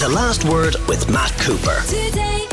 The 0.00 0.08
Last 0.08 0.46
Word 0.46 0.76
with 0.88 1.10
Matt 1.10 1.30
Cooper. 1.40 1.82
Today 1.86 2.46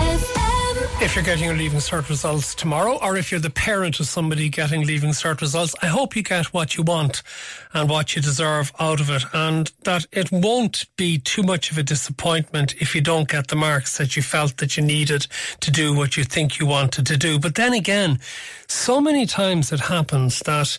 If 1.00 1.16
you're 1.16 1.24
getting 1.24 1.46
your 1.46 1.54
Leaving 1.54 1.80
Cert 1.80 2.10
results 2.10 2.54
tomorrow, 2.54 3.00
or 3.02 3.16
if 3.16 3.32
you're 3.32 3.40
the 3.40 3.50
parent 3.50 4.02
of 4.02 4.08
somebody 4.08 4.50
getting 4.50 4.86
Leaving 4.86 5.12
Cert 5.12 5.40
results, 5.40 5.74
I 5.82 5.86
hope 5.86 6.18
you 6.18 6.24
get 6.24 6.48
what 6.48 6.76
you 6.76 6.84
want 6.84 7.24
and 7.72 7.90
what 7.90 8.18
you 8.18 8.22
deserve 8.22 8.74
out 8.82 9.00
of 9.00 9.10
it, 9.10 9.24
and 9.32 9.72
that 9.84 10.08
it 10.12 10.30
won't 10.30 10.88
be 10.98 11.20
too 11.20 11.42
much 11.42 11.72
of 11.72 11.78
a 11.78 11.84
disappointment 11.84 12.76
if 12.82 12.94
you 12.94 13.00
don't 13.00 13.30
get 13.30 13.48
the 13.48 13.56
marks 13.56 13.98
that 13.98 14.18
you 14.18 14.24
felt 14.24 14.58
that 14.58 14.76
you 14.76 14.84
needed 14.84 15.28
to 15.62 15.72
do 15.72 15.94
what 15.94 16.18
you 16.18 16.26
think 16.26 16.60
you 16.60 16.66
wanted 16.66 17.06
to 17.06 17.16
do. 17.16 17.40
But 17.40 17.56
then 17.56 17.72
again, 17.72 18.20
so 18.68 19.00
many 19.00 19.26
times 19.26 19.72
it 19.72 19.80
happens 19.80 20.40
that 20.40 20.78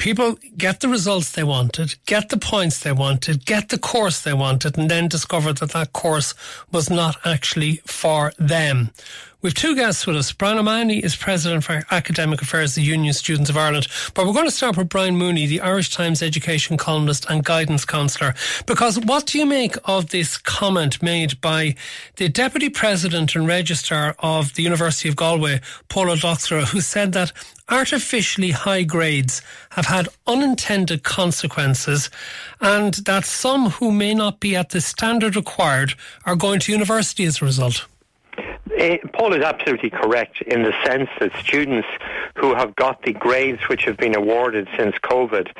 people 0.00 0.38
get 0.56 0.80
the 0.80 0.88
results 0.88 1.32
they 1.32 1.44
wanted, 1.44 1.94
get 2.06 2.30
the 2.30 2.38
points 2.38 2.80
they 2.80 2.90
wanted, 2.90 3.44
get 3.44 3.68
the 3.68 3.78
course 3.78 4.22
they 4.22 4.32
wanted, 4.32 4.76
and 4.78 4.90
then 4.90 5.06
discover 5.06 5.52
that 5.52 5.72
that 5.72 5.92
course 5.92 6.34
was 6.72 6.88
not 6.88 7.16
actually 7.24 7.76
for 7.86 8.32
them. 8.38 8.90
We've 9.42 9.54
two 9.54 9.74
guests 9.74 10.06
with 10.06 10.16
us. 10.16 10.32
Bryan 10.32 10.58
O'Mahony 10.58 10.98
is 10.98 11.16
President 11.16 11.64
for 11.64 11.82
Academic 11.90 12.42
Affairs, 12.42 12.74
the 12.74 12.82
Union 12.82 13.14
Students 13.14 13.48
of 13.48 13.56
Ireland. 13.56 13.88
But 14.12 14.26
we're 14.26 14.34
going 14.34 14.44
to 14.44 14.50
start 14.50 14.76
with 14.76 14.90
Brian 14.90 15.16
Mooney, 15.16 15.46
the 15.46 15.62
Irish 15.62 15.88
Times 15.88 16.22
education 16.22 16.76
columnist 16.76 17.24
and 17.30 17.42
guidance 17.42 17.86
counsellor. 17.86 18.34
Because 18.66 19.00
what 19.00 19.24
do 19.24 19.38
you 19.38 19.46
make 19.46 19.76
of 19.86 20.10
this 20.10 20.36
comment 20.36 21.02
made 21.02 21.40
by 21.40 21.74
the 22.16 22.28
Deputy 22.28 22.68
President 22.68 23.34
and 23.34 23.48
Registrar 23.48 24.14
of 24.18 24.52
the 24.56 24.62
University 24.62 25.08
of 25.08 25.16
Galway, 25.16 25.62
Pól 25.88 26.08
Ó 26.08 26.16
Dochartaigh, 26.16 26.68
who 26.68 26.82
said 26.82 27.12
that 27.12 27.32
artificially 27.70 28.50
high 28.50 28.82
grades 28.82 29.40
have 29.70 29.86
had 29.86 30.10
unintended 30.26 31.02
consequences 31.02 32.10
and 32.60 32.92
that 33.06 33.24
some 33.24 33.70
who 33.70 33.90
may 33.90 34.12
not 34.12 34.38
be 34.38 34.54
at 34.54 34.68
the 34.68 34.82
standard 34.82 35.34
required 35.34 35.94
are 36.26 36.36
going 36.36 36.60
to 36.60 36.72
university 36.72 37.24
as 37.24 37.40
a 37.40 37.46
result? 37.46 37.86
Uh, 38.80 38.96
Paul 39.12 39.34
is 39.34 39.44
absolutely 39.44 39.90
correct 39.90 40.40
in 40.40 40.62
the 40.62 40.72
sense 40.86 41.10
that 41.20 41.36
students 41.36 41.86
who 42.36 42.54
have 42.54 42.74
got 42.76 43.02
the 43.02 43.12
grades 43.12 43.60
which 43.68 43.84
have 43.84 43.96
been 43.96 44.16
awarded 44.16 44.68
since 44.76 44.94
COVID 44.96 45.52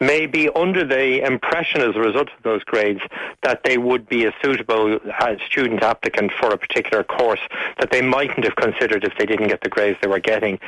may 0.00 0.26
be 0.26 0.48
under 0.50 0.84
the 0.84 1.24
impression 1.24 1.80
as 1.80 1.96
a 1.96 2.00
result 2.00 2.28
of 2.28 2.42
those 2.42 2.62
grades 2.64 3.00
that 3.42 3.62
they 3.64 3.78
would 3.78 4.08
be 4.08 4.26
a 4.26 4.34
suitable 4.42 4.98
uh, 5.18 5.36
student 5.46 5.82
applicant 5.82 6.32
for 6.32 6.52
a 6.52 6.58
particular 6.58 7.02
course 7.04 7.40
that 7.78 7.90
they 7.90 8.02
mightn't 8.02 8.44
have 8.44 8.56
considered 8.56 9.04
if 9.04 9.12
they 9.18 9.26
didn't 9.26 9.48
get 9.48 9.60
the 9.60 9.68
grades 9.68 9.98
they 10.02 10.08
were 10.08 10.20
getting. 10.20 10.58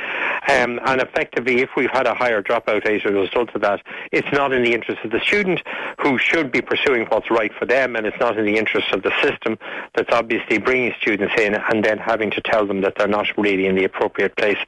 Um, 0.49 0.81
and 0.85 1.01
effectively, 1.01 1.61
if 1.61 1.71
we've 1.77 1.91
had 1.91 2.07
a 2.07 2.15
higher 2.15 2.43
dropout 2.43 2.85
rate 2.85 3.05
as 3.05 3.11
a 3.11 3.15
result 3.15 3.51
of 3.55 3.61
that, 3.63 3.83
it's 4.13 4.31
not 4.33 4.53
in 4.53 4.63
the 4.63 4.75
interest 4.75 5.05
of 5.05 5.11
the 5.11 5.21
student 5.21 5.63
who 6.01 6.19
should 6.19 6.51
be 6.51 6.61
pursuing 6.63 7.07
what's 7.07 7.31
right 7.31 7.53
for 7.53 7.67
them, 7.67 7.97
and 7.97 8.07
it's 8.07 8.19
not 8.21 8.39
in 8.39 8.45
the 8.45 8.57
interest 8.57 8.93
of 8.93 9.03
the 9.03 9.13
system 9.23 9.59
that's 9.95 10.13
obviously 10.13 10.59
bringing 10.59 10.95
students 11.01 11.35
in 11.39 11.55
and 11.55 11.85
then 11.85 11.99
having 11.99 12.31
to 12.31 12.41
tell 12.41 12.67
them 12.67 12.81
that 12.81 12.95
they're 12.97 13.09
not 13.09 13.27
really 13.37 13.67
in 13.67 13.75
the 13.75 13.85
appropriate 13.85 14.37
place 14.37 14.59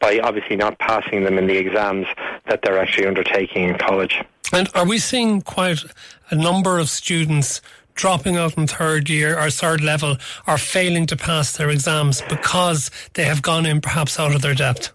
by 0.00 0.18
obviously 0.18 0.39
not 0.56 0.78
passing 0.78 1.24
them 1.24 1.38
in 1.38 1.46
the 1.46 1.56
exams 1.56 2.06
that 2.46 2.62
they're 2.62 2.78
actually 2.78 3.06
undertaking 3.06 3.68
in 3.68 3.78
college. 3.78 4.22
And 4.52 4.68
are 4.74 4.86
we 4.86 4.98
seeing 4.98 5.42
quite 5.42 5.84
a 6.30 6.34
number 6.34 6.78
of 6.78 6.88
students 6.90 7.60
dropping 7.94 8.36
out 8.36 8.56
in 8.56 8.66
third 8.66 9.08
year 9.08 9.38
or 9.38 9.50
third 9.50 9.80
level 9.82 10.16
or 10.46 10.58
failing 10.58 11.06
to 11.06 11.16
pass 11.16 11.56
their 11.56 11.70
exams 11.70 12.22
because 12.22 12.90
they 13.14 13.24
have 13.24 13.42
gone 13.42 13.66
in 13.66 13.80
perhaps 13.80 14.18
out 14.18 14.34
of 14.34 14.42
their 14.42 14.54
depth? 14.54 14.90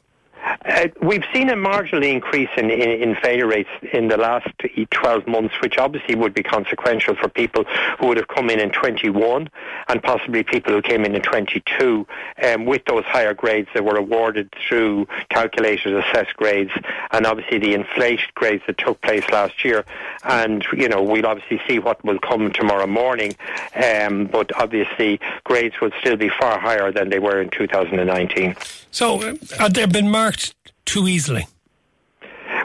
Uh, 0.68 0.88
we've 1.00 1.24
seen 1.32 1.50
a 1.52 1.56
marginal 1.56 2.04
increase 2.04 2.50
in, 2.58 2.72
in, 2.72 2.90
in, 3.02 3.16
failure 3.16 3.46
rates 3.46 3.70
in 3.94 4.08
the 4.08 4.18
last 4.18 4.48
12 4.90 5.28
months, 5.28 5.54
which 5.62 5.78
obviously 5.78 6.16
would 6.16 6.34
be 6.34 6.42
consequential 6.42 7.16
for 7.16 7.30
people 7.30 7.66
who 8.00 8.08
would 8.08 8.18
have 8.18 8.28
come 8.28 8.50
in 8.50 8.60
in 8.60 8.72
21 8.72 9.48
and 9.90 10.02
possibly 10.02 10.42
people 10.42 10.74
who 10.74 10.82
came 10.82 11.06
in 11.06 11.14
in 11.14 11.22
22 11.22 12.08
um, 12.44 12.66
with 12.66 12.84
those 12.86 13.04
higher 13.06 13.36
grades 13.36 13.70
that 13.76 13.86
were 13.86 13.96
awarded 13.96 14.52
through 14.68 15.08
calculators, 15.30 16.04
assessed 16.10 16.36
grades, 16.36 16.72
and 17.12 17.28
obviously 17.28 17.60
the 17.60 17.76
inflated 17.76 18.34
grades 18.34 18.64
that 18.66 18.80
took 18.80 19.00
place 19.02 19.24
last 19.30 19.64
year. 19.64 19.86
And, 20.24 20.66
you 20.74 20.90
know, 20.90 21.04
we'll 21.04 21.28
obviously 21.28 21.62
see 21.68 21.78
what 21.78 22.04
will 22.04 22.20
come 22.20 22.52
tomorrow 22.52 22.88
morning, 22.88 23.36
um, 23.76 24.26
but 24.26 24.50
obviously 24.60 25.20
grades 25.44 25.80
would 25.80 25.94
still 26.00 26.18
be 26.18 26.30
far 26.30 26.60
higher 26.60 26.92
than 26.92 27.10
they 27.10 27.20
were 27.20 27.40
in 27.40 27.50
2019. 27.52 28.56
So, 28.90 29.22
uh, 29.22 29.36
have 29.60 29.76
there 29.76 29.88
been 29.88 30.10
marked 30.10 30.55
too 30.86 31.08
easily? 31.08 31.48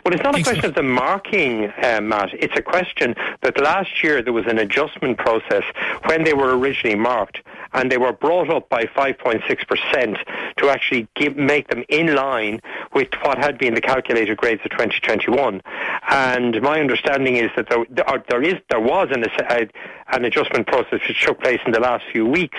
Well, 0.04 0.14
it's 0.14 0.22
not 0.22 0.38
a 0.38 0.42
question 0.42 0.64
of 0.64 0.74
the 0.74 0.82
marking, 0.82 1.72
uh, 1.82 2.00
Matt. 2.02 2.30
It's 2.32 2.56
a 2.56 2.62
question 2.62 3.14
that 3.42 3.60
last 3.60 4.02
year 4.02 4.22
there 4.22 4.32
was 4.32 4.46
an 4.46 4.58
adjustment 4.58 5.18
process 5.18 5.64
when 6.04 6.24
they 6.24 6.32
were 6.32 6.56
originally 6.56 6.96
marked, 6.96 7.40
and 7.72 7.92
they 7.92 7.98
were 7.98 8.12
brought 8.12 8.48
up 8.50 8.68
by 8.68 8.84
5.6% 8.84 10.56
to 10.56 10.68
actually 10.68 11.06
give, 11.14 11.36
make 11.36 11.68
them 11.68 11.84
in 11.88 12.14
line 12.14 12.60
with 12.94 13.08
what 13.22 13.38
had 13.38 13.58
been 13.58 13.74
the 13.74 13.80
calculated 13.80 14.36
grades 14.38 14.62
of 14.64 14.70
2021. 14.70 15.60
And 16.08 16.62
my 16.62 16.80
understanding 16.80 17.36
is 17.36 17.50
that 17.56 17.68
there, 17.68 17.84
there 18.28 18.42
is 18.42 18.54
there 18.70 18.80
was 18.80 19.08
an, 19.10 19.24
an 20.08 20.24
adjustment 20.24 20.66
process 20.66 21.00
which 21.06 21.24
took 21.24 21.40
place 21.40 21.60
in 21.66 21.72
the 21.72 21.80
last 21.80 22.04
few 22.10 22.26
weeks, 22.26 22.58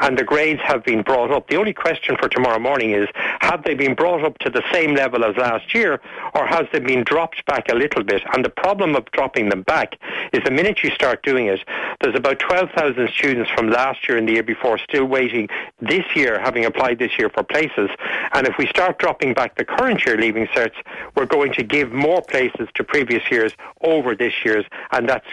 and 0.00 0.18
the 0.18 0.24
grades 0.24 0.60
have 0.62 0.84
been 0.84 1.02
brought 1.02 1.30
up. 1.30 1.48
The 1.48 1.56
only 1.56 1.74
question 1.74 2.16
for 2.16 2.28
tomorrow 2.28 2.58
morning 2.58 2.92
is 2.92 3.08
have 3.40 3.62
they 3.64 3.74
been 3.74 3.94
brought 3.94 4.24
up 4.24 4.38
to 4.38 4.50
the 4.50 4.62
same 4.72 4.94
level 4.94 5.24
as 5.24 5.36
last 5.36 5.74
year, 5.74 6.00
or 6.34 6.46
has 6.46 6.66
they 6.72 6.77
been 6.84 7.04
dropped 7.04 7.44
back 7.46 7.68
a 7.70 7.74
little 7.74 8.02
bit? 8.02 8.22
And 8.32 8.44
the 8.44 8.50
problem 8.50 8.96
of 8.96 9.10
dropping 9.12 9.48
them 9.48 9.62
back 9.62 9.96
is 10.32 10.42
the 10.44 10.50
minute 10.50 10.82
you 10.82 10.90
start 10.90 11.22
doing 11.22 11.46
it, 11.46 11.60
there's 12.00 12.16
about 12.16 12.38
12,000 12.38 13.08
students 13.10 13.50
from 13.50 13.70
last 13.70 14.08
year 14.08 14.18
and 14.18 14.28
the 14.28 14.32
year 14.32 14.42
before 14.42 14.78
still 14.78 15.04
waiting 15.04 15.48
this 15.80 16.04
year, 16.14 16.38
having 16.38 16.64
applied 16.64 16.98
this 16.98 17.18
year 17.18 17.28
for 17.28 17.42
places. 17.42 17.90
And 18.32 18.46
if 18.46 18.56
we 18.58 18.66
start 18.66 18.98
dropping 18.98 19.34
back 19.34 19.56
the 19.56 19.64
current 19.64 20.04
year 20.04 20.16
leaving 20.16 20.46
certs, 20.48 20.74
we're 21.14 21.26
going 21.26 21.52
to 21.54 21.62
give 21.62 21.92
more 21.92 22.22
places 22.22 22.68
to 22.74 22.84
previous 22.84 23.22
years 23.30 23.52
over 23.82 24.14
this 24.14 24.32
year's, 24.44 24.64
and 24.92 25.08
that's 25.08 25.26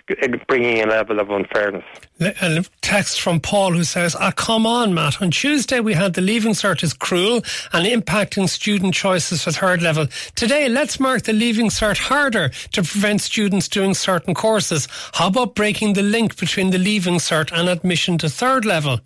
bringing 0.47 0.81
a 0.81 0.87
level 0.87 1.19
of 1.19 1.29
unfairness. 1.29 1.85
A 2.19 2.63
text 2.81 3.21
from 3.21 3.39
Paul 3.39 3.73
who 3.73 3.83
says, 3.83 4.15
Ah, 4.17 4.31
come 4.31 4.65
on, 4.65 4.93
Matt. 4.93 5.21
On 5.21 5.31
Tuesday, 5.31 5.79
we 5.79 5.93
had 5.93 6.13
the 6.13 6.21
leaving 6.21 6.53
cert 6.53 6.83
is 6.83 6.93
cruel 6.93 7.43
and 7.73 7.85
impacting 7.85 8.47
student 8.47 8.93
choices 8.93 9.43
for 9.43 9.51
third 9.51 9.81
level. 9.81 10.07
Today, 10.35 10.69
let's 10.69 10.99
mark 10.99 11.23
the 11.23 11.33
leaving 11.35 11.69
cert 11.69 11.97
harder 11.97 12.49
to 12.71 12.83
prevent 12.83 13.21
students 13.21 13.67
doing 13.67 13.93
certain 13.93 14.33
courses. 14.33 14.87
How 15.13 15.27
about 15.27 15.55
breaking 15.55 15.93
the 15.93 16.01
link 16.01 16.37
between 16.37 16.71
the 16.71 16.77
leaving 16.77 17.15
cert 17.15 17.51
and 17.51 17.69
admission 17.69 18.17
to 18.19 18.29
third 18.29 18.65
level? 18.65 18.99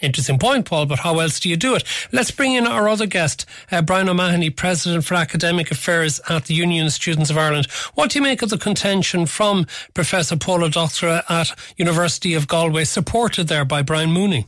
Interesting 0.00 0.38
point, 0.38 0.64
Paul, 0.64 0.86
but 0.86 1.00
how 1.00 1.18
else 1.18 1.40
do 1.40 1.50
you 1.50 1.56
do 1.56 1.74
it? 1.74 1.84
Let's 2.10 2.30
bring 2.30 2.54
in 2.54 2.66
our 2.66 2.88
other 2.88 3.06
guest, 3.06 3.44
uh, 3.70 3.82
Bryan 3.82 4.08
O'Mahony, 4.08 4.48
President 4.48 5.04
for 5.04 5.14
Academic 5.14 5.70
Affairs 5.70 6.20
at 6.28 6.46
the 6.46 6.54
Union 6.54 6.86
of 6.86 6.92
Students 6.92 7.28
of 7.28 7.36
Ireland. 7.36 7.66
What 7.94 8.10
do 8.10 8.18
you 8.18 8.22
make 8.22 8.40
of 8.40 8.48
the 8.48 8.56
contention 8.56 9.26
from 9.26 9.66
Professor 9.92 10.36
Pól 10.36 10.60
Ó 10.60 10.70
Dochartaigh 10.70 11.22
at 11.28 11.58
University 11.76 12.32
of 12.32 12.48
Galway, 12.48 12.84
supported 12.84 13.48
there 13.48 13.66
by 13.66 13.82
Brian 13.82 14.10
Mooney? 14.10 14.46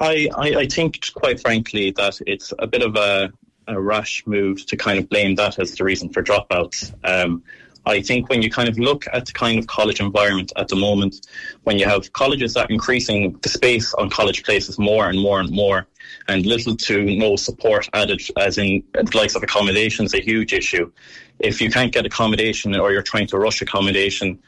I, 0.00 0.28
I, 0.36 0.54
I 0.56 0.66
think, 0.66 1.12
quite 1.14 1.40
frankly, 1.40 1.92
that 1.92 2.20
it's 2.26 2.52
a 2.58 2.66
bit 2.66 2.82
of 2.82 2.96
a, 2.96 3.32
a 3.68 3.80
rash 3.80 4.22
move 4.26 4.64
to 4.66 4.76
kind 4.76 4.98
of 4.98 5.08
blame 5.08 5.34
that 5.36 5.58
as 5.58 5.74
the 5.74 5.84
reason 5.84 6.08
for 6.08 6.22
dropouts. 6.22 6.94
Um, 7.04 7.42
I 7.86 8.02
think 8.02 8.28
when 8.28 8.42
you 8.42 8.50
kind 8.50 8.68
of 8.68 8.78
look 8.78 9.06
at 9.12 9.26
the 9.26 9.32
kind 9.32 9.60
of 9.60 9.68
college 9.68 10.00
environment 10.00 10.52
at 10.56 10.66
the 10.66 10.74
moment, 10.74 11.28
when 11.62 11.78
you 11.78 11.84
have 11.84 12.12
colleges 12.12 12.54
that 12.54 12.68
are 12.68 12.72
increasing 12.72 13.38
the 13.42 13.48
space 13.48 13.94
on 13.94 14.10
college 14.10 14.42
places 14.42 14.76
more 14.76 15.08
and 15.08 15.18
more 15.20 15.38
and 15.38 15.50
more, 15.50 15.86
and 16.26 16.44
little 16.44 16.76
to 16.76 17.04
no 17.16 17.36
support 17.36 17.88
added, 17.92 18.20
as 18.36 18.58
in 18.58 18.82
the 18.94 19.16
likes 19.16 19.36
of 19.36 19.42
accommodation, 19.44 20.04
is 20.04 20.14
a 20.14 20.20
huge 20.20 20.52
issue. 20.52 20.90
If 21.38 21.60
you 21.60 21.70
can't 21.70 21.92
get 21.92 22.04
accommodation 22.04 22.74
or 22.74 22.90
you're 22.92 23.02
trying 23.02 23.28
to 23.28 23.38
rush 23.38 23.62
accommodation, 23.62 24.40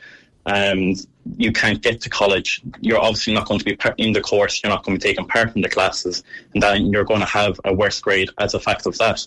um, 0.48 0.94
you 1.36 1.52
can't 1.52 1.82
get 1.82 2.00
to 2.00 2.08
college, 2.08 2.62
you're 2.80 2.98
obviously 2.98 3.34
not 3.34 3.46
going 3.46 3.60
to 3.60 3.64
be 3.64 3.78
in 3.98 4.12
the 4.12 4.20
course, 4.20 4.62
you're 4.62 4.70
not 4.70 4.84
going 4.84 4.98
to 4.98 5.04
be 5.04 5.10
taking 5.10 5.26
part 5.26 5.54
in 5.54 5.62
the 5.62 5.68
classes, 5.68 6.24
and 6.54 6.62
then 6.62 6.86
you're 6.86 7.04
going 7.04 7.20
to 7.20 7.26
have 7.26 7.60
a 7.64 7.74
worse 7.74 8.00
grade 8.00 8.30
as 8.38 8.54
a 8.54 8.60
fact 8.60 8.86
of 8.86 8.96
that. 8.98 9.26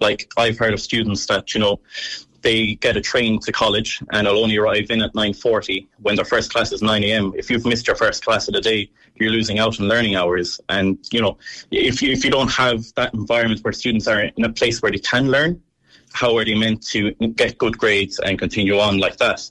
Like, 0.00 0.32
I've 0.36 0.58
heard 0.58 0.72
of 0.72 0.80
students 0.80 1.26
that, 1.26 1.54
you 1.54 1.60
know, 1.60 1.80
they 2.42 2.74
get 2.76 2.96
a 2.96 3.00
train 3.00 3.38
to 3.40 3.52
college 3.52 4.00
and 4.12 4.26
they'll 4.26 4.38
only 4.38 4.56
arrive 4.56 4.90
in 4.90 5.02
at 5.02 5.12
9.40 5.12 5.88
when 6.00 6.16
their 6.16 6.24
first 6.24 6.52
class 6.52 6.72
is 6.72 6.80
9am. 6.80 7.34
If 7.36 7.50
you've 7.50 7.66
missed 7.66 7.86
your 7.86 7.96
first 7.96 8.24
class 8.24 8.48
of 8.48 8.54
the 8.54 8.60
day, 8.60 8.90
you're 9.16 9.30
losing 9.30 9.58
out 9.58 9.78
on 9.78 9.88
learning 9.88 10.16
hours. 10.16 10.58
And, 10.68 10.98
you 11.12 11.20
know, 11.20 11.36
if 11.70 12.00
you, 12.00 12.12
if 12.12 12.24
you 12.24 12.30
don't 12.30 12.50
have 12.50 12.84
that 12.94 13.12
environment 13.12 13.60
where 13.62 13.72
students 13.72 14.06
are 14.06 14.22
in 14.22 14.44
a 14.44 14.52
place 14.52 14.80
where 14.80 14.90
they 14.90 14.98
can 14.98 15.30
learn, 15.30 15.60
how 16.12 16.36
are 16.36 16.44
they 16.44 16.54
meant 16.54 16.86
to 16.88 17.12
get 17.12 17.58
good 17.58 17.76
grades 17.76 18.18
and 18.20 18.38
continue 18.38 18.78
on 18.78 18.98
like 18.98 19.18
that? 19.18 19.50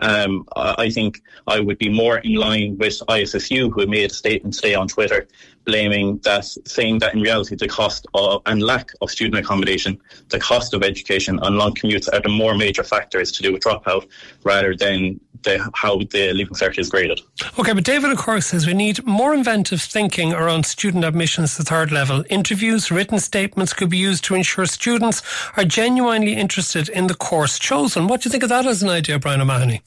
Um, 0.00 0.46
I 0.56 0.90
think 0.90 1.22
I 1.46 1.60
would 1.60 1.78
be 1.78 1.88
more 1.88 2.18
in 2.18 2.34
line 2.34 2.78
with 2.78 3.00
ISSU, 3.08 3.72
who 3.72 3.86
made 3.86 4.10
a 4.10 4.14
statement 4.14 4.54
today 4.54 4.74
on 4.74 4.88
Twitter 4.88 5.28
blaming 5.64 6.18
that, 6.24 6.44
saying 6.66 6.98
that 7.00 7.14
in 7.14 7.20
reality 7.20 7.54
the 7.54 7.68
cost 7.68 8.06
of, 8.14 8.42
and 8.46 8.62
lack 8.62 8.90
of 9.02 9.10
student 9.10 9.44
accommodation, 9.44 10.00
the 10.28 10.38
cost 10.38 10.74
of 10.74 10.82
education 10.82 11.38
and 11.42 11.56
long 11.56 11.74
commutes 11.74 12.08
are 12.12 12.20
the 12.20 12.28
more 12.28 12.54
major 12.54 12.82
factors 12.82 13.30
to 13.32 13.42
do 13.42 13.52
with 13.52 13.62
dropout 13.62 14.08
rather 14.42 14.74
than 14.74 15.20
the, 15.42 15.70
how 15.74 15.98
the 15.98 16.32
Leaving 16.32 16.54
Cert 16.54 16.78
is 16.78 16.88
graded. 16.88 17.20
Okay, 17.58 17.72
but 17.72 17.84
David, 17.84 18.10
of 18.10 18.18
course, 18.18 18.46
says 18.46 18.66
we 18.66 18.74
need 18.74 19.04
more 19.06 19.34
inventive 19.34 19.80
thinking 19.80 20.32
around 20.32 20.66
student 20.66 21.04
admissions 21.04 21.56
to 21.56 21.62
third 21.62 21.90
level. 21.92 22.24
Interviews, 22.30 22.90
written 22.90 23.18
statements 23.18 23.72
could 23.72 23.90
be 23.90 23.98
used 23.98 24.24
to 24.24 24.34
ensure 24.34 24.66
students 24.66 25.22
are 25.56 25.64
genuinely 25.64 26.34
interested 26.34 26.88
in 26.88 27.06
the 27.06 27.14
course 27.14 27.58
chosen. 27.58 28.06
What 28.06 28.22
do 28.22 28.28
you 28.28 28.30
think 28.30 28.42
of 28.42 28.48
that 28.48 28.66
as 28.66 28.82
an 28.82 28.88
idea, 28.88 29.18
Bryan 29.18 29.40
O'Mahony? 29.40 29.82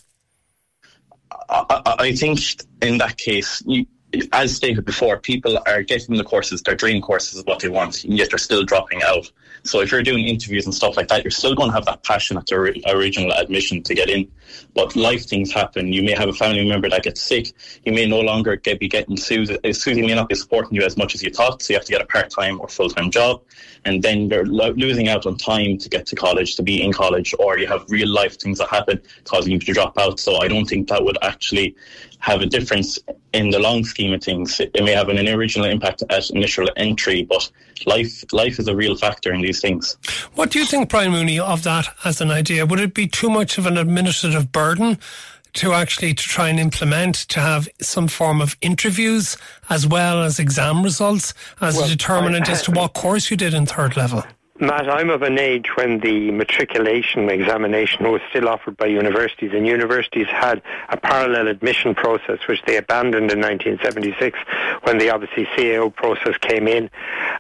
I, 1.50 1.96
I 2.00 2.12
think 2.14 2.40
in 2.82 2.98
that 2.98 3.18
case, 3.18 3.62
you, 3.66 3.86
as 4.32 4.56
stated 4.56 4.86
before, 4.86 5.18
people 5.18 5.60
are 5.66 5.82
getting 5.82 6.16
the 6.16 6.24
courses, 6.24 6.62
their 6.62 6.76
dream 6.76 7.02
courses 7.02 7.40
is 7.40 7.46
what 7.46 7.60
they 7.60 7.70
want, 7.70 8.04
and 8.04 8.18
yet 8.18 8.30
they're 8.30 8.38
still 8.38 8.64
dropping 8.64 9.02
out. 9.04 9.32
So 9.66 9.80
if 9.80 9.92
you're 9.92 10.04
doing 10.04 10.28
interviews 10.28 10.66
and 10.66 10.76
stuff 10.76 10.98
like 10.98 11.08
that, 11.08 11.24
you're 11.24 11.32
still 11.32 11.56
going 11.56 11.70
to 11.70 11.74
have 11.74 11.86
that 11.86 12.04
passion 12.04 12.38
at 12.38 12.48
the 12.48 12.84
original 12.88 13.32
admission 13.32 13.82
to 13.84 13.96
get 13.96 14.10
in. 14.10 14.30
But 14.76 14.96
life 14.96 15.26
things 15.26 15.54
happen. 15.54 15.94
You 15.94 16.04
may 16.04 16.12
have 16.12 16.28
a 16.28 16.34
family 16.34 16.68
member 16.68 16.90
that 16.90 17.04
gets 17.04 17.22
sick. 17.22 17.54
You 17.86 17.94
may 17.94 18.06
no 18.06 18.20
longer 18.20 18.58
get, 18.58 18.80
be 18.80 18.90
getting 18.90 19.16
SUSI. 19.16 19.58
SUSI 19.62 20.06
may 20.06 20.16
not 20.16 20.28
be 20.28 20.36
supporting 20.36 20.76
you 20.76 20.84
as 20.84 20.98
much 20.98 21.16
as 21.16 21.24
you 21.24 21.30
thought, 21.30 21.62
so 21.62 21.72
you 21.72 21.78
have 21.78 21.86
to 21.86 21.92
get 21.94 22.02
a 22.02 22.06
part-time 22.06 22.60
or 22.60 22.68
full-time 22.68 23.10
job. 23.10 23.42
And 23.86 24.04
then 24.04 24.30
you're 24.30 24.46
lo- 24.46 24.74
losing 24.76 25.08
out 25.08 25.26
on 25.26 25.38
time 25.38 25.78
to 25.78 25.90
get 25.90 26.06
to 26.08 26.16
college, 26.16 26.58
to 26.58 26.64
be 26.64 26.82
in 26.82 26.92
college, 26.92 27.34
or 27.40 27.58
you 27.58 27.68
have 27.68 27.86
real 27.88 28.10
life 28.10 28.38
things 28.40 28.58
that 28.58 28.68
happen 28.70 29.02
causing 29.24 29.54
you 29.54 29.60
to 29.60 29.74
drop 29.74 29.98
out. 29.98 30.20
So 30.20 30.42
I 30.42 30.50
don't 30.50 30.66
think 30.66 30.90
that 30.90 31.04
would 31.04 31.18
actually 31.22 31.76
have 32.24 32.42
a 32.42 32.46
difference 32.46 32.98
in 33.34 33.50
the 33.50 33.60
long 33.60 33.84
scheme 33.84 34.14
of 34.14 34.24
things. 34.24 34.58
It 34.62 34.82
may 34.82 34.94
have 34.94 35.10
an 35.10 35.28
original 35.28 35.66
impact 35.66 36.04
at 36.10 36.30
initial 36.30 36.70
entry, 36.78 37.24
but 37.24 37.52
life 37.86 38.24
life 38.32 38.60
is 38.60 38.70
a 38.70 38.76
real 38.76 38.96
factor 38.96 39.34
in 39.34 39.42
these 39.42 39.60
things. 39.60 39.98
What 40.36 40.50
do 40.50 40.60
you 40.60 40.66
think, 40.66 40.90
Brian 40.90 41.12
Mooney, 41.12 41.38
of 41.38 41.64
that 41.64 41.90
as 42.06 42.22
an 42.22 42.32
idea? 42.32 42.66
Would 42.66 42.80
it 42.80 42.94
be 42.94 43.08
too 43.08 43.30
much 43.30 43.58
of 43.58 43.66
an 43.66 43.78
administrative 43.78 44.54
burden 44.54 45.00
to 45.56 45.74
actually 45.74 46.14
to 46.14 46.24
try 46.24 46.48
and 46.48 46.62
implement 46.62 47.16
to 47.16 47.42
have 47.42 47.68
some 47.82 48.08
form 48.08 48.42
of 48.42 48.56
interviews 48.62 49.38
as 49.70 49.86
well 49.86 50.24
as 50.24 50.40
exam 50.40 50.82
results 50.82 51.34
as 51.60 51.76
well, 51.76 51.86
a 51.86 51.90
determinant 51.90 52.48
I, 52.48 52.52
I, 52.52 52.56
as 52.56 52.62
to 52.64 52.72
what 52.72 52.94
course 52.94 53.30
you 53.30 53.36
did 53.36 53.54
in 53.54 53.66
third 53.66 53.98
level? 53.98 54.24
Matt, 54.64 54.90
I'm 54.90 55.10
of 55.10 55.24
an 55.24 55.38
age 55.40 55.76
when 55.76 56.00
the 56.00 56.32
matriculation 56.32 57.30
examination 57.30 58.10
was 58.10 58.22
still 58.30 58.48
offered 58.48 58.78
by 58.78 58.86
universities, 58.86 59.52
and 59.54 59.68
universities 59.68 60.28
had 60.28 60.62
a 60.88 60.96
parallel 60.96 61.50
admission 61.50 61.94
process 61.94 62.40
which 62.48 62.62
they 62.66 62.78
abandoned 62.78 63.30
in 63.30 63.42
1976 63.42 64.40
when 64.84 65.00
the 65.00 65.10
obviously 65.10 65.46
CAO 65.58 65.94
process 65.94 66.38
came 66.38 66.70
in. 66.70 66.90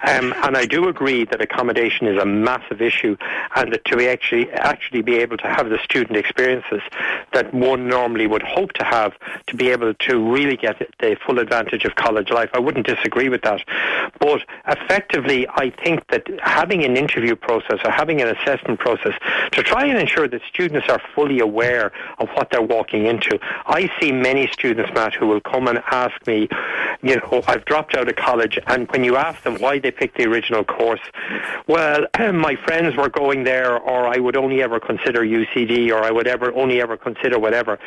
Um, 0.05 0.33
and 0.43 0.57
I 0.57 0.65
do 0.65 0.89
agree 0.89 1.23
that 1.23 1.41
accommodation 1.41 2.07
is 2.07 2.21
a 2.21 2.25
massive 2.25 2.81
issue, 2.81 3.15
and 3.55 3.71
that 3.71 3.85
to 3.85 4.05
actually 4.09 4.51
actually 4.51 5.01
be 5.01 5.15
able 5.15 5.37
to 5.37 5.47
have 5.47 5.69
the 5.69 5.79
student 5.81 6.17
experiences 6.17 6.81
that 7.31 7.53
one 7.53 7.87
normally 7.87 8.27
would 8.27 8.43
hope 8.43 8.73
to 8.73 8.83
have 8.83 9.13
to 9.47 9.55
be 9.55 9.69
able 9.69 9.93
to 9.93 10.19
really 10.19 10.57
get 10.57 10.77
the 10.99 11.15
full 11.25 11.39
advantage 11.39 11.85
of 11.85 11.95
college 11.95 12.31
life. 12.31 12.49
I 12.53 12.59
wouldn't 12.59 12.85
disagree 12.85 13.29
with 13.29 13.43
that, 13.43 13.61
but 14.19 14.41
effectively, 14.67 15.47
I 15.47 15.69
think 15.69 16.05
that 16.07 16.27
having 16.41 16.83
an 16.83 16.97
interview 17.13 17.35
process 17.35 17.79
or 17.85 17.91
having 17.91 18.21
an 18.21 18.27
assessment 18.29 18.79
process 18.79 19.13
to 19.51 19.63
try 19.63 19.85
and 19.85 19.97
ensure 19.97 20.27
that 20.27 20.41
students 20.47 20.89
are 20.89 21.01
fully 21.13 21.39
aware 21.39 21.91
of 22.17 22.29
what 22.29 22.49
they're 22.49 22.61
walking 22.61 23.05
into. 23.05 23.39
I 23.65 23.89
see 23.99 24.11
many 24.11 24.47
students, 24.47 24.91
Matt, 24.93 25.13
who 25.13 25.27
will 25.27 25.41
come 25.41 25.67
and 25.67 25.79
ask 25.91 26.25
me, 26.27 26.47
you 27.03 27.17
know, 27.17 27.43
I've 27.47 27.65
dropped 27.65 27.95
out 27.95 28.07
of 28.07 28.15
college, 28.15 28.57
and 28.65 28.89
when 28.89 29.03
you 29.03 29.17
ask 29.17 29.43
them 29.43 29.57
why 29.59 29.77
they 29.77 29.91
picked 29.91 30.17
the 30.17 30.23
original 30.23 30.63
course, 30.63 31.01
well, 31.67 32.05
my 32.33 32.55
friends 32.55 32.95
were 32.95 33.09
going 33.09 33.43
there, 33.43 33.77
or 33.77 34.07
I 34.07 34.17
would 34.17 34.37
only 34.37 34.63
ever 34.63 34.79
consider 34.79 35.19
UCD, 35.19 35.91
or 35.91 36.01
I 36.01 36.11
would 36.11 36.27
ever 36.27 36.53
only 36.53 36.79
ever 36.79 36.95
consider 36.95 37.37
whatever. 37.37 37.77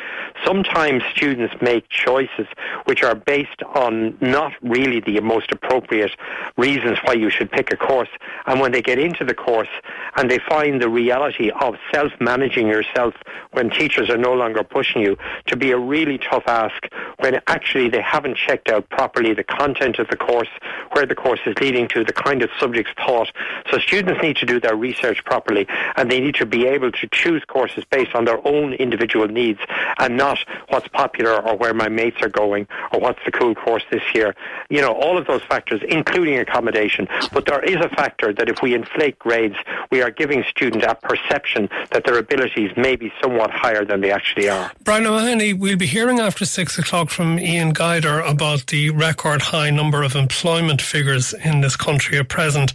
Sometimes 0.45 1.01
students 1.15 1.55
make 1.61 1.89
choices 1.89 2.45
which 2.85 3.01
are 3.01 3.15
based 3.15 3.63
on 3.73 4.15
not 4.21 4.53
really 4.61 4.99
the 4.99 5.19
most 5.21 5.51
appropriate 5.51 6.11
reasons 6.55 6.99
why 7.03 7.13
you 7.13 7.31
should 7.31 7.51
pick 7.51 7.73
a 7.73 7.75
course, 7.75 8.09
and 8.45 8.59
when 8.59 8.71
they 8.71 8.83
get 8.83 8.99
into 8.99 9.25
the 9.25 9.33
course 9.33 9.67
and 10.15 10.29
they 10.29 10.37
find 10.47 10.79
the 10.79 10.89
reality 10.89 11.49
of 11.49 11.75
self-managing 11.91 12.67
yourself 12.67 13.15
when 13.51 13.71
teachers 13.71 14.11
are 14.11 14.17
no 14.17 14.33
longer 14.33 14.63
pushing 14.63 15.01
you 15.01 15.17
to 15.47 15.57
be 15.57 15.71
a 15.71 15.77
really 15.77 16.19
tough 16.19 16.43
ask 16.45 16.87
when 17.17 17.41
actually 17.47 17.89
they 17.89 18.01
haven't 18.01 18.37
checked 18.37 18.69
out 18.69 18.87
properly 18.89 19.06
the 19.13 19.43
content 19.43 19.99
of 19.99 20.07
the 20.09 20.17
course, 20.17 20.49
where 20.91 21.05
the 21.05 21.15
course 21.15 21.39
is 21.45 21.55
leading 21.59 21.87
to, 21.89 22.03
the 22.03 22.13
kind 22.13 22.41
of 22.41 22.49
subjects 22.59 22.91
taught. 22.97 23.31
So 23.71 23.79
students 23.79 24.21
need 24.21 24.37
to 24.37 24.45
do 24.45 24.59
their 24.59 24.75
research 24.75 25.23
properly 25.25 25.67
and 25.95 26.11
they 26.11 26.19
need 26.19 26.35
to 26.35 26.45
be 26.45 26.67
able 26.67 26.91
to 26.91 27.07
choose 27.11 27.43
courses 27.47 27.83
based 27.89 28.13
on 28.15 28.25
their 28.25 28.45
own 28.47 28.73
individual 28.73 29.27
needs 29.27 29.59
and 29.99 30.17
not 30.17 30.39
what's 30.69 30.87
popular 30.89 31.41
or 31.41 31.55
where 31.55 31.73
my 31.73 31.89
mates 31.89 32.17
are 32.21 32.29
going 32.29 32.67
or 32.91 32.99
what's 32.99 33.19
the 33.25 33.31
cool 33.31 33.55
course 33.55 33.83
this 33.91 34.03
year. 34.13 34.35
You 34.69 34.81
know, 34.81 34.93
all 34.93 35.17
of 35.17 35.27
those 35.27 35.43
factors, 35.43 35.81
including 35.87 36.37
accommodation. 36.37 37.07
But 37.31 37.45
there 37.45 37.63
is 37.63 37.77
a 37.77 37.89
factor 37.89 38.33
that 38.33 38.49
if 38.49 38.61
we 38.61 38.73
inflate 38.73 38.97
inflate 38.97 39.19
grades, 39.19 39.55
we 39.91 40.01
are 40.01 40.11
giving 40.11 40.43
students 40.49 40.85
a 40.87 40.95
perception 40.95 41.69
that 41.91 42.03
their 42.05 42.17
abilities 42.17 42.71
may 42.75 42.95
be 42.95 43.11
somewhat 43.21 43.51
higher 43.51 43.85
than 43.85 44.01
they 44.01 44.11
actually 44.11 44.49
are. 44.49 44.71
Bryan 44.83 45.05
O'Mahony, 45.05 45.53
we'll 45.53 45.77
be 45.77 45.85
hearing 45.85 46.19
after 46.19 46.45
six 46.45 46.77
o'clock 46.77 47.09
from 47.09 47.39
Ian 47.39 47.73
Guider 47.73 48.19
about 48.19 48.67
the 48.67 48.89
record 48.97 49.41
high 49.41 49.69
number 49.69 50.01
of 50.03 50.15
employment 50.15 50.81
figures 50.81 51.33
in 51.33 51.61
this 51.61 51.75
country 51.75 52.17
at 52.17 52.27
present, 52.27 52.73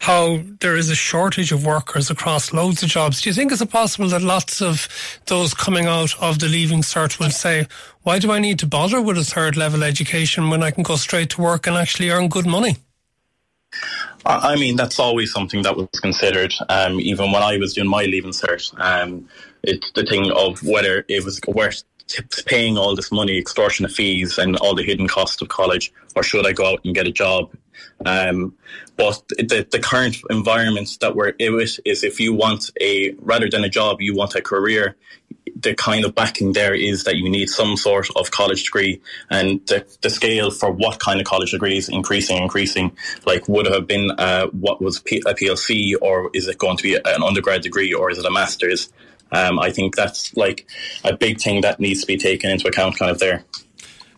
how 0.00 0.40
there 0.60 0.76
is 0.76 0.90
a 0.90 0.94
shortage 0.94 1.52
of 1.52 1.64
workers 1.64 2.10
across 2.10 2.52
loads 2.52 2.82
of 2.82 2.88
jobs. 2.88 3.20
Do 3.20 3.30
you 3.30 3.34
think 3.34 3.52
is 3.52 3.62
it 3.62 3.70
possible 3.70 4.08
that 4.08 4.22
lots 4.22 4.60
of 4.60 4.88
those 5.26 5.54
coming 5.54 5.86
out 5.86 6.20
of 6.20 6.40
the 6.40 6.48
Leaving 6.48 6.82
Cert 6.82 7.18
will 7.18 7.30
say, 7.30 7.66
why 8.02 8.18
do 8.18 8.32
I 8.32 8.38
need 8.40 8.58
to 8.58 8.66
bother 8.66 9.00
with 9.00 9.16
a 9.16 9.24
third 9.24 9.56
level 9.56 9.84
education 9.84 10.50
when 10.50 10.62
I 10.62 10.70
can 10.72 10.82
go 10.82 10.96
straight 10.96 11.30
to 11.30 11.42
work 11.42 11.66
and 11.66 11.76
actually 11.76 12.10
earn 12.10 12.28
good 12.28 12.46
money? 12.46 12.76
I 14.26 14.56
mean, 14.56 14.76
that's 14.76 14.98
always 14.98 15.32
something 15.32 15.62
that 15.62 15.76
was 15.76 15.88
considered. 16.02 16.52
Um, 16.68 17.00
even 17.00 17.32
when 17.32 17.42
I 17.42 17.56
was 17.56 17.74
doing 17.74 17.88
my 17.88 18.04
leaving 18.04 18.32
cert, 18.32 18.78
um, 18.78 19.28
it's 19.62 19.90
the 19.92 20.04
thing 20.04 20.30
of 20.32 20.62
whether 20.62 21.04
it 21.08 21.24
was 21.24 21.40
worth 21.46 21.82
paying 22.46 22.78
all 22.78 22.94
this 22.94 23.12
money, 23.12 23.38
extortionate 23.38 23.92
fees, 23.92 24.38
and 24.38 24.56
all 24.56 24.74
the 24.74 24.82
hidden 24.82 25.08
cost 25.08 25.42
of 25.42 25.48
college, 25.48 25.92
or 26.16 26.22
should 26.22 26.46
I 26.46 26.52
go 26.52 26.72
out 26.72 26.80
and 26.84 26.94
get 26.94 27.06
a 27.06 27.12
job? 27.12 27.52
Um, 28.04 28.54
but 28.96 29.22
the, 29.28 29.66
the 29.70 29.78
current 29.78 30.18
environment 30.28 30.90
that 31.00 31.16
we're 31.16 31.30
in 31.30 31.60
is 31.60 32.04
if 32.04 32.20
you 32.20 32.34
want 32.34 32.70
a 32.80 33.12
rather 33.18 33.48
than 33.48 33.64
a 33.64 33.68
job, 33.68 34.00
you 34.00 34.14
want 34.14 34.34
a 34.34 34.42
career 34.42 34.96
the 35.56 35.74
kind 35.74 36.04
of 36.04 36.14
backing 36.14 36.52
there 36.52 36.74
is 36.74 37.04
that 37.04 37.16
you 37.16 37.28
need 37.28 37.48
some 37.48 37.76
sort 37.76 38.08
of 38.16 38.30
college 38.30 38.64
degree 38.64 39.00
and 39.30 39.60
the, 39.66 39.84
the 40.00 40.10
scale 40.10 40.50
for 40.50 40.70
what 40.70 40.98
kind 41.00 41.20
of 41.20 41.26
college 41.26 41.50
degree 41.50 41.76
is 41.76 41.88
increasing 41.88 42.38
increasing 42.38 42.96
like 43.26 43.46
would 43.48 43.66
have 43.66 43.86
been 43.86 44.10
uh, 44.12 44.46
what 44.48 44.80
was 44.80 45.00
P- 45.00 45.22
a 45.26 45.34
PLC 45.34 45.94
or 46.00 46.30
is 46.34 46.48
it 46.48 46.58
going 46.58 46.76
to 46.76 46.82
be 46.82 46.94
an 46.94 47.22
undergrad 47.22 47.62
degree 47.62 47.92
or 47.92 48.10
is 48.10 48.18
it 48.18 48.24
a 48.24 48.30
master's 48.30 48.92
um, 49.32 49.58
I 49.58 49.70
think 49.70 49.96
that's 49.96 50.36
like 50.36 50.66
a 51.04 51.16
big 51.16 51.40
thing 51.40 51.60
that 51.62 51.80
needs 51.80 52.00
to 52.00 52.06
be 52.06 52.16
taken 52.16 52.50
into 52.50 52.68
account 52.68 52.98
kind 52.98 53.10
of 53.10 53.18
there 53.18 53.44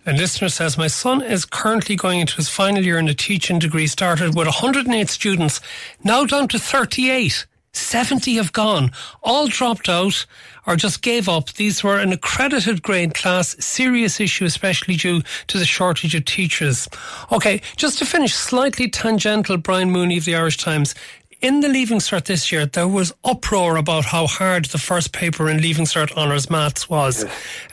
a 0.05 0.13
listener 0.13 0.49
says, 0.49 0.77
My 0.77 0.89
son 0.89 1.23
is 1.23 1.45
currently 1.45 1.95
going 1.95 2.21
into 2.21 2.35
his 2.35 2.49
final 2.49 2.83
year 2.83 2.99
in 2.99 3.09
a 3.09 3.15
teaching 3.15 3.61
degree, 3.61 3.87
started 3.87 4.35
with 4.35 4.47
108 4.47 5.09
students, 5.09 5.61
now 6.03 6.25
down 6.25 6.49
to 6.49 6.59
38. 6.59 7.47
70 7.75 8.35
have 8.35 8.53
gone, 8.53 8.91
all 9.23 9.47
dropped 9.47 9.89
out 9.89 10.27
or 10.67 10.77
just 10.77 11.01
gave 11.01 11.27
up. 11.27 11.51
These 11.55 11.83
were 11.83 11.99
an 11.99 12.13
accredited 12.13 12.83
grade 12.83 13.15
class, 13.15 13.57
serious 13.65 14.21
issue, 14.21 14.45
especially 14.45 14.97
due 14.97 15.23
to 15.47 15.59
the 15.59 15.65
shortage 15.65 16.15
of 16.15 16.27
teachers. 16.27 16.87
Okay, 17.31 17.63
just 17.77 17.99
to 17.99 18.05
finish, 18.05 18.35
slightly 18.35 18.89
tangential, 18.91 19.57
Brian 19.57 19.91
Mooney 19.91 20.19
of 20.19 20.27
the 20.27 20.37
Irish 20.37 20.59
Times. 20.59 20.95
In 21.43 21.59
the 21.59 21.69
Leaving 21.69 21.99
Cert 21.99 22.27
this 22.27 22.53
year, 22.53 22.67
there 22.67 22.87
was 22.87 23.13
uproar 23.25 23.77
about 23.77 24.05
how 24.05 24.29
hard 24.29 24.67
the 24.67 24.79
first 24.79 25.13
paper 25.13 25.51
in 25.51 25.61
Leaving 25.61 25.87
Cert 25.87 26.17
Honours 26.17 26.49
Maths 26.49 26.89
was. 26.89 27.25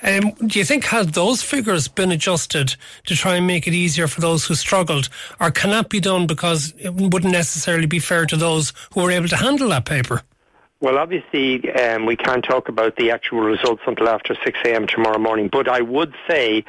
Um, 0.02 0.32
do 0.48 0.58
you 0.58 0.66
think 0.66 0.86
had 0.86 1.10
those 1.10 1.44
figures 1.44 1.88
been 1.88 2.12
adjusted 2.12 2.76
to 3.06 3.16
try 3.16 3.36
and 3.36 3.46
make 3.46 3.68
it 3.68 3.76
easier 3.76 4.08
for 4.08 4.22
those 4.22 4.44
who 4.44 4.56
struggled, 4.56 5.10
or 5.40 5.52
can 5.52 5.70
that 5.70 5.90
be 5.90 6.00
done 6.00 6.26
because 6.26 6.74
it 6.80 6.96
wouldn't 6.96 7.32
necessarily 7.32 7.86
be 7.86 8.00
fair 8.00 8.26
to 8.26 8.36
those 8.36 8.74
who 8.96 9.04
were 9.04 9.12
able 9.12 9.28
to 9.28 9.36
handle 9.36 9.70
that 9.70 9.86
paper? 9.86 10.24
Well, 10.82 10.98
obviously, 10.98 11.70
um, 11.74 12.06
we 12.06 12.16
can't 12.16 12.44
talk 12.44 12.70
about 12.70 12.96
the 12.96 13.12
actual 13.12 13.42
results 13.42 13.82
until 13.86 14.08
after 14.08 14.34
6 14.46 14.60
a.m. 14.64 14.88
tomorrow 14.88 15.20
morning. 15.20 15.50
But 15.52 15.68
I 15.68 15.82
would 15.82 16.14
say 16.26 16.64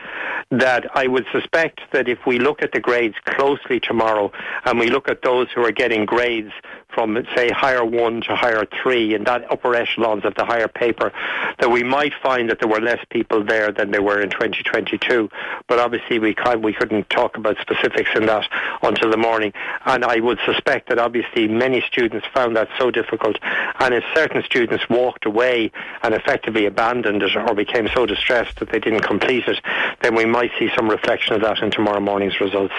that 0.50 0.84
I 0.96 1.06
would 1.06 1.26
suspect 1.30 1.80
that 1.92 2.08
if 2.08 2.18
we 2.26 2.40
look 2.40 2.60
at 2.60 2.72
the 2.72 2.80
grades 2.80 3.14
closely 3.24 3.78
tomorrow 3.78 4.32
and 4.64 4.80
we 4.80 4.90
look 4.90 5.08
at 5.08 5.22
those 5.22 5.46
who 5.54 5.64
are 5.64 5.70
getting 5.70 6.06
grades 6.06 6.50
from, 6.92 7.18
say, 7.34 7.50
higher 7.50 7.84
one 7.84 8.20
to 8.22 8.36
higher 8.36 8.66
three 8.82 9.14
in 9.14 9.24
that 9.24 9.50
upper 9.50 9.74
echelons 9.74 10.24
of 10.24 10.34
the 10.34 10.44
higher 10.44 10.68
paper, 10.68 11.12
that 11.58 11.70
we 11.70 11.82
might 11.82 12.12
find 12.22 12.50
that 12.50 12.60
there 12.60 12.68
were 12.68 12.80
less 12.80 13.04
people 13.10 13.44
there 13.44 13.72
than 13.72 13.90
there 13.90 14.02
were 14.02 14.20
in 14.20 14.30
2022. 14.30 15.28
But 15.68 15.78
obviously, 15.78 16.18
we 16.18 16.34
can't, 16.34 16.62
we 16.62 16.72
couldn't 16.72 17.08
talk 17.10 17.36
about 17.36 17.58
specifics 17.60 18.10
in 18.14 18.26
that 18.26 18.48
until 18.82 19.10
the 19.10 19.16
morning. 19.16 19.52
And 19.84 20.04
I 20.04 20.20
would 20.20 20.38
suspect 20.44 20.88
that 20.88 20.98
obviously 20.98 21.48
many 21.48 21.80
students 21.82 22.26
found 22.34 22.56
that 22.56 22.68
so 22.78 22.90
difficult. 22.90 23.36
And 23.78 23.94
if 23.94 24.04
certain 24.14 24.42
students 24.42 24.88
walked 24.88 25.26
away 25.26 25.70
and 26.02 26.14
effectively 26.14 26.66
abandoned 26.66 27.22
it 27.22 27.36
or 27.36 27.54
became 27.54 27.88
so 27.94 28.06
distressed 28.06 28.58
that 28.58 28.70
they 28.70 28.78
didn't 28.78 29.02
complete 29.02 29.46
it, 29.46 29.60
then 30.02 30.14
we 30.14 30.24
might 30.24 30.50
see 30.58 30.70
some 30.76 30.88
reflection 30.88 31.34
of 31.34 31.42
that 31.42 31.58
in 31.58 31.70
tomorrow 31.70 32.00
morning's 32.00 32.40
results. 32.40 32.74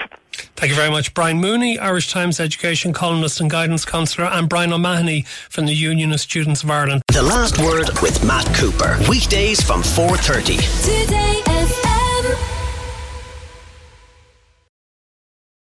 Thank 0.56 0.70
you 0.70 0.76
very 0.76 0.90
much. 0.90 1.14
Brian 1.14 1.38
Mooney, 1.38 1.78
Irish 1.78 2.10
Times 2.10 2.40
education 2.40 2.92
columnist 2.92 3.40
and 3.40 3.50
guidance 3.50 3.84
counsellor, 3.84 4.26
and 4.26 4.48
Bryan 4.48 4.72
O'Mahony 4.72 5.22
from 5.50 5.66
the 5.66 5.74
Union 5.74 6.12
of 6.12 6.20
Students 6.20 6.62
of 6.62 6.70
Ireland. 6.70 7.02
The 7.08 7.22
Last 7.22 7.58
Word 7.58 7.90
with 8.00 8.24
Matt 8.24 8.46
Cooper. 8.54 8.98
Weekdays 9.08 9.62
from 9.62 9.82
4.30. 9.82 11.04
Today 11.04 11.31